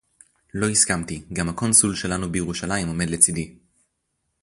לֹא 0.53 0.65
הִסְכַּמְתִּי. 0.69 1.21
גַּם 1.33 1.49
הַקּוֹנְסוּל 1.49 1.95
שֶׁלָּנוּ 1.95 2.31
בִּירוּשָׁלַיִם 2.31 2.87
עוֹמֵד 2.87 3.09
לְצִדִּי. 3.09 3.55